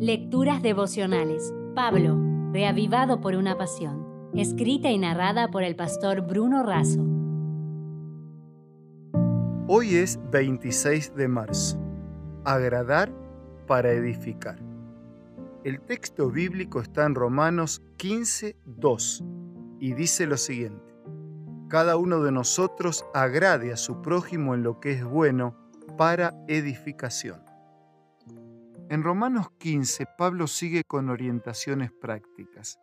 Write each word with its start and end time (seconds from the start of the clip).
Lecturas 0.00 0.62
devocionales. 0.62 1.52
Pablo, 1.74 2.16
reavivado 2.52 3.20
por 3.20 3.34
una 3.34 3.58
pasión. 3.58 4.30
Escrita 4.32 4.92
y 4.92 4.98
narrada 4.98 5.48
por 5.50 5.64
el 5.64 5.74
pastor 5.74 6.20
Bruno 6.20 6.62
Razo. 6.62 7.04
Hoy 9.66 9.96
es 9.96 10.20
26 10.30 11.16
de 11.16 11.26
marzo. 11.26 11.80
Agradar 12.44 13.12
para 13.66 13.90
edificar. 13.90 14.60
El 15.64 15.80
texto 15.80 16.30
bíblico 16.30 16.80
está 16.80 17.04
en 17.04 17.16
Romanos 17.16 17.82
15, 17.96 18.54
2 18.66 19.24
y 19.80 19.94
dice 19.94 20.28
lo 20.28 20.36
siguiente. 20.36 20.94
Cada 21.66 21.96
uno 21.96 22.22
de 22.22 22.30
nosotros 22.30 23.04
agrade 23.14 23.72
a 23.72 23.76
su 23.76 24.00
prójimo 24.00 24.54
en 24.54 24.62
lo 24.62 24.78
que 24.78 24.92
es 24.92 25.04
bueno 25.04 25.56
para 25.96 26.34
edificación. 26.46 27.47
En 28.90 29.02
Romanos 29.02 29.50
15, 29.58 30.06
Pablo 30.16 30.46
sigue 30.46 30.82
con 30.82 31.10
orientaciones 31.10 31.92
prácticas. 31.92 32.78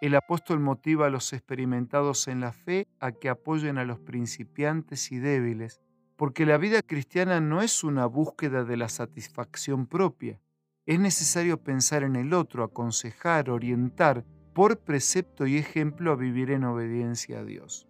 El 0.00 0.16
apóstol 0.16 0.58
motiva 0.58 1.06
a 1.06 1.10
los 1.10 1.32
experimentados 1.32 2.26
en 2.26 2.40
la 2.40 2.50
fe 2.50 2.88
a 2.98 3.12
que 3.12 3.28
apoyen 3.28 3.78
a 3.78 3.84
los 3.84 4.00
principiantes 4.00 5.12
y 5.12 5.20
débiles, 5.20 5.80
porque 6.16 6.44
la 6.44 6.58
vida 6.58 6.82
cristiana 6.82 7.40
no 7.40 7.62
es 7.62 7.84
una 7.84 8.06
búsqueda 8.06 8.64
de 8.64 8.76
la 8.76 8.88
satisfacción 8.88 9.86
propia. 9.86 10.40
Es 10.86 10.98
necesario 10.98 11.62
pensar 11.62 12.02
en 12.02 12.16
el 12.16 12.34
otro, 12.34 12.64
aconsejar, 12.64 13.48
orientar, 13.48 14.24
por 14.54 14.80
precepto 14.80 15.46
y 15.46 15.56
ejemplo 15.56 16.10
a 16.10 16.16
vivir 16.16 16.50
en 16.50 16.64
obediencia 16.64 17.38
a 17.38 17.44
Dios. 17.44 17.88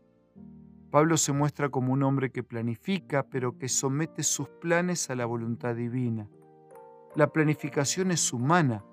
Pablo 0.90 1.16
se 1.16 1.32
muestra 1.32 1.70
como 1.70 1.94
un 1.94 2.02
hombre 2.02 2.30
que 2.30 2.42
planifica, 2.42 3.22
pero 3.22 3.56
que 3.56 3.70
somete 3.70 4.22
sus 4.22 4.50
planes 4.50 5.08
a 5.08 5.14
la 5.14 5.24
voluntad 5.24 5.74
divina. 5.74 6.28
La 7.16 7.28
planificación 7.28 8.10
es 8.10 8.32
humana, 8.32 8.84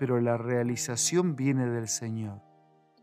pero 0.00 0.20
la 0.20 0.36
realización 0.36 1.36
viene 1.36 1.64
del 1.70 1.86
Señor. 1.86 2.42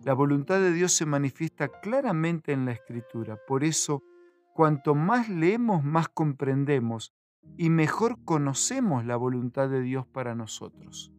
La 0.02 0.14
voluntad 0.14 0.60
de 0.60 0.74
Dios 0.74 0.92
se 0.92 1.06
manifiesta 1.06 1.70
claramente 1.70 2.52
en 2.52 2.66
la 2.66 2.74
Escritura. 2.74 3.38
Por 3.48 3.64
eso, 3.64 4.04
cuanto 4.54 4.94
más 4.94 5.30
leemos, 5.30 5.86
más 5.86 6.10
comprendemos 6.10 7.14
y 7.56 7.70
mejor 7.70 8.22
conocemos 8.26 9.06
la 9.06 9.16
voluntad 9.16 9.70
de 9.70 9.80
Dios 9.80 10.06
para 10.08 10.36
nosotros. 10.36 11.14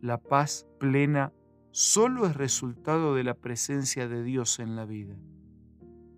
La 0.00 0.16
paz 0.16 0.66
plena 0.80 1.30
solo 1.72 2.24
es 2.24 2.34
resultado 2.34 3.14
de 3.14 3.24
la 3.24 3.34
presencia 3.34 4.08
de 4.08 4.22
Dios 4.22 4.58
en 4.60 4.76
la 4.76 4.86
vida. 4.86 5.14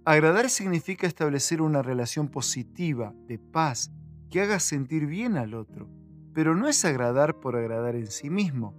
Agradar 0.04 0.48
significa 0.48 1.08
establecer 1.08 1.60
una 1.60 1.82
relación 1.82 2.28
positiva, 2.28 3.12
de 3.26 3.40
paz, 3.40 3.90
que 4.30 4.40
haga 4.40 4.60
sentir 4.60 5.06
bien 5.06 5.36
al 5.36 5.54
otro 5.54 6.03
pero 6.34 6.56
no 6.56 6.68
es 6.68 6.84
agradar 6.84 7.38
por 7.40 7.56
agradar 7.56 7.94
en 7.94 8.08
sí 8.08 8.28
mismo. 8.28 8.74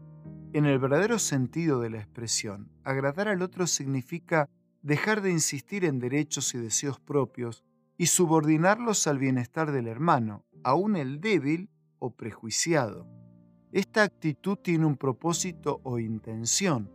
En 0.53 0.65
el 0.65 0.77
verdadero 0.77 1.19
sentido 1.19 1.79
de 1.79 1.89
la 1.89 1.97
expresión, 1.97 2.69
agradar 2.83 3.27
al 3.27 3.41
otro 3.41 3.65
significa 3.65 4.49
dejar 4.83 5.21
de 5.21 5.31
insistir 5.31 5.85
en 5.85 5.99
derechos 5.99 6.53
y 6.53 6.59
deseos 6.59 6.99
propios 6.99 7.63
y 7.97 8.07
subordinarlos 8.07 9.07
al 9.07 9.17
bienestar 9.17 9.71
del 9.71 9.87
hermano, 9.87 10.45
aun 10.63 10.95
el 10.95 11.21
débil 11.21 11.69
o 11.99 12.11
prejuiciado. 12.11 13.07
Esta 13.71 14.03
actitud 14.03 14.57
tiene 14.57 14.85
un 14.85 14.97
propósito 14.97 15.81
o 15.83 15.99
intención, 15.99 16.91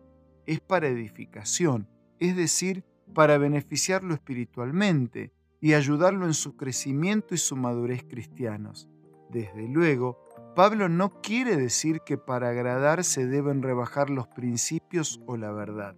es 0.46 0.60
para 0.60 0.88
edificación, 0.88 1.88
es 2.18 2.36
decir, 2.36 2.84
para 3.14 3.38
beneficiarlo 3.38 4.14
espiritualmente 4.14 5.32
y 5.60 5.74
ayudarlo 5.74 6.26
en 6.26 6.34
su 6.34 6.56
crecimiento 6.56 7.34
y 7.34 7.38
su 7.38 7.56
madurez 7.56 8.04
cristianos. 8.04 8.88
Desde 9.30 9.68
luego, 9.68 10.18
Pablo 10.62 10.90
no 10.90 11.22
quiere 11.22 11.56
decir 11.56 12.02
que 12.04 12.18
para 12.18 12.50
agradar 12.50 13.02
se 13.02 13.26
deben 13.26 13.62
rebajar 13.62 14.10
los 14.10 14.28
principios 14.28 15.18
o 15.26 15.38
la 15.38 15.52
verdad. 15.52 15.96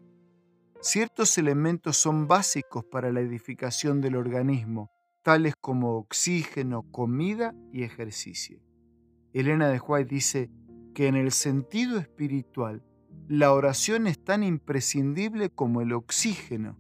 Ciertos 0.81 1.37
elementos 1.37 1.97
son 1.97 2.29
básicos 2.29 2.85
para 2.85 3.11
la 3.11 3.23
edificación 3.23 4.01
del 4.01 4.15
organismo, 4.15 4.93
tales 5.25 5.55
como 5.61 5.97
oxígeno, 5.97 6.85
comida 6.93 7.57
y 7.73 7.83
ejercicio. 7.83 8.61
Elena 9.33 9.69
de 9.69 9.81
White 9.81 10.15
dice 10.15 10.49
que 10.95 11.09
en 11.09 11.17
el 11.17 11.33
sentido 11.33 11.99
espiritual, 11.99 12.85
la 13.27 13.53
oración 13.53 14.07
es 14.07 14.23
tan 14.23 14.45
imprescindible 14.45 15.51
como 15.51 15.81
el 15.81 15.93
oxígeno, 15.93 16.79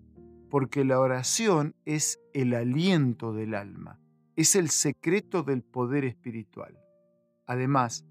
porque 0.50 0.84
la 0.84 1.00
oración 1.00 1.74
es 1.84 2.20
el 2.32 2.54
aliento 2.54 3.32
del 3.32 3.56
alma, 3.56 3.98
es 4.36 4.54
el 4.54 4.70
secreto 4.70 5.42
del 5.42 5.64
poder 5.64 6.04
espiritual. 6.04 6.78
Además, 7.47 8.04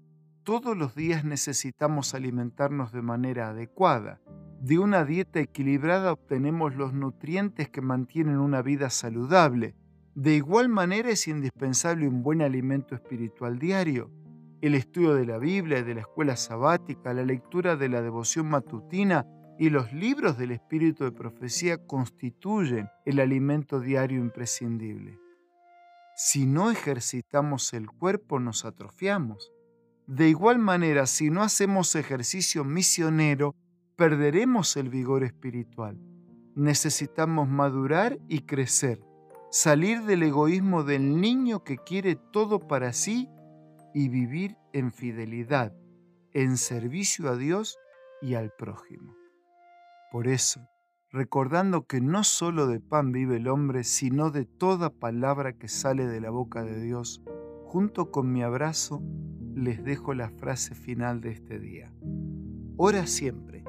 todos 0.44 0.76
los 0.76 0.94
días 0.94 1.24
necesitamos 1.24 2.14
alimentarnos 2.14 2.92
de 2.92 3.02
manera 3.02 3.50
adecuada. 3.50 4.20
De 4.60 4.78
una 4.78 5.04
dieta 5.04 5.40
equilibrada 5.40 6.12
obtenemos 6.12 6.74
los 6.74 6.92
nutrientes 6.92 7.68
que 7.68 7.80
mantienen 7.80 8.38
una 8.38 8.62
vida 8.62 8.90
saludable. 8.90 9.74
De 10.14 10.34
igual 10.34 10.68
manera 10.68 11.10
es 11.10 11.28
indispensable 11.28 12.08
un 12.08 12.22
buen 12.22 12.42
alimento 12.42 12.94
espiritual 12.94 13.58
diario. 13.58 14.10
El 14.60 14.74
estudio 14.74 15.14
de 15.14 15.26
la 15.26 15.38
Biblia 15.38 15.78
y 15.78 15.82
de 15.82 15.94
la 15.94 16.00
escuela 16.02 16.36
sabática, 16.36 17.14
la 17.14 17.24
lectura 17.24 17.76
de 17.76 17.88
la 17.88 18.02
devoción 18.02 18.48
matutina 18.48 19.26
y 19.58 19.70
los 19.70 19.92
libros 19.92 20.38
del 20.38 20.50
espíritu 20.50 21.04
de 21.04 21.12
profecía 21.12 21.78
constituyen 21.86 22.88
el 23.04 23.20
alimento 23.20 23.80
diario 23.80 24.18
imprescindible. 24.18 25.21
Si 26.24 26.46
no 26.46 26.70
ejercitamos 26.70 27.72
el 27.72 27.90
cuerpo 27.90 28.38
nos 28.38 28.64
atrofiamos. 28.64 29.50
De 30.06 30.28
igual 30.28 30.60
manera, 30.60 31.06
si 31.06 31.30
no 31.30 31.42
hacemos 31.42 31.96
ejercicio 31.96 32.62
misionero, 32.62 33.56
perderemos 33.96 34.76
el 34.76 34.88
vigor 34.88 35.24
espiritual. 35.24 35.98
Necesitamos 36.54 37.48
madurar 37.48 38.20
y 38.28 38.42
crecer, 38.42 39.00
salir 39.50 40.02
del 40.02 40.22
egoísmo 40.22 40.84
del 40.84 41.20
niño 41.20 41.64
que 41.64 41.76
quiere 41.76 42.14
todo 42.14 42.60
para 42.68 42.92
sí 42.92 43.28
y 43.92 44.08
vivir 44.08 44.56
en 44.72 44.92
fidelidad, 44.92 45.74
en 46.34 46.56
servicio 46.56 47.30
a 47.30 47.36
Dios 47.36 47.78
y 48.20 48.34
al 48.34 48.52
prójimo. 48.56 49.16
Por 50.12 50.28
eso, 50.28 50.60
recordando 51.12 51.86
que 51.86 52.00
no 52.00 52.24
solo 52.24 52.66
de 52.66 52.80
pan 52.80 53.12
vive 53.12 53.36
el 53.36 53.48
hombre, 53.48 53.84
sino 53.84 54.30
de 54.30 54.46
toda 54.46 54.90
palabra 54.90 55.52
que 55.52 55.68
sale 55.68 56.06
de 56.06 56.20
la 56.20 56.30
boca 56.30 56.64
de 56.64 56.80
Dios, 56.80 57.22
junto 57.66 58.10
con 58.10 58.32
mi 58.32 58.42
abrazo 58.42 59.02
les 59.54 59.84
dejo 59.84 60.14
la 60.14 60.30
frase 60.30 60.74
final 60.74 61.20
de 61.20 61.32
este 61.32 61.58
día. 61.58 61.92
Ora 62.78 63.06
siempre, 63.06 63.64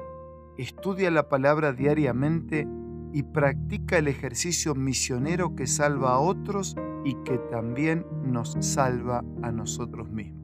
estudia 0.56 1.10
la 1.10 1.28
palabra 1.28 1.74
diariamente 1.74 2.66
y 3.12 3.22
practica 3.22 3.98
el 3.98 4.08
ejercicio 4.08 4.74
misionero 4.74 5.54
que 5.54 5.66
salva 5.66 6.14
a 6.14 6.18
otros 6.18 6.74
y 7.04 7.14
que 7.24 7.38
también 7.50 8.06
nos 8.24 8.56
salva 8.60 9.22
a 9.42 9.52
nosotros 9.52 10.10
mismos. 10.10 10.43